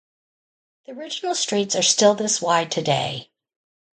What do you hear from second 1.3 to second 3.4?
streets are still this wide today.